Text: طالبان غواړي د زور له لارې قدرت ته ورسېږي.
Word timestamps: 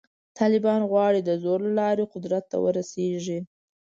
طالبان 0.37 0.81
غواړي 0.91 1.19
د 1.23 1.29
زور 1.43 1.59
له 1.67 1.71
لارې 1.79 2.11
قدرت 2.13 2.43
ته 2.51 2.57
ورسېږي. 2.63 3.39